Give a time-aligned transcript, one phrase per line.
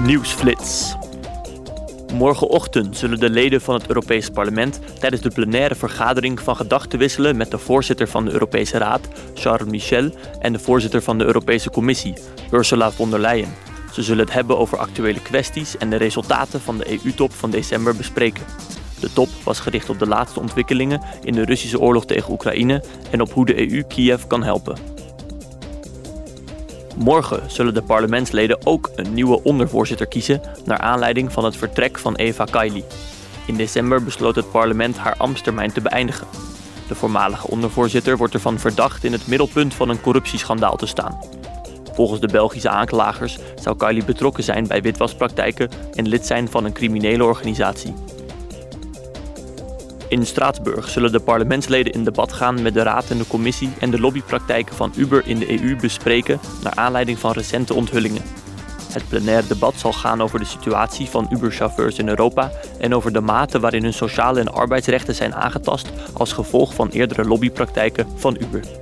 [0.00, 0.96] Nieuwsflits.
[2.12, 7.36] Morgenochtend zullen de leden van het Europees Parlement tijdens de plenaire vergadering van gedachten wisselen
[7.36, 10.10] met de voorzitter van de Europese Raad, Charles Michel,
[10.40, 12.14] en de voorzitter van de Europese Commissie,
[12.50, 13.54] Ursula von der Leyen.
[13.92, 17.96] Ze zullen het hebben over actuele kwesties en de resultaten van de EU-top van december
[17.96, 18.44] bespreken.
[19.00, 23.20] De top was gericht op de laatste ontwikkelingen in de Russische oorlog tegen Oekraïne en
[23.20, 24.91] op hoe de EU Kiev kan helpen.
[27.02, 32.14] Morgen zullen de parlementsleden ook een nieuwe ondervoorzitter kiezen naar aanleiding van het vertrek van
[32.14, 32.84] Eva Kaili.
[33.46, 36.26] In december besloot het parlement haar ambtstermijn te beëindigen.
[36.88, 41.18] De voormalige ondervoorzitter wordt ervan verdacht in het middelpunt van een corruptieschandaal te staan.
[41.92, 46.72] Volgens de Belgische aanklagers zou Kaili betrokken zijn bij witwaspraktijken en lid zijn van een
[46.72, 47.94] criminele organisatie.
[50.12, 53.90] In Straatsburg zullen de parlementsleden in debat gaan met de Raad en de Commissie en
[53.90, 58.22] de lobbypraktijken van Uber in de EU bespreken naar aanleiding van recente onthullingen.
[58.92, 63.20] Het plenaire debat zal gaan over de situatie van Uber-chauffeurs in Europa en over de
[63.20, 68.81] mate waarin hun sociale en arbeidsrechten zijn aangetast als gevolg van eerdere lobbypraktijken van Uber.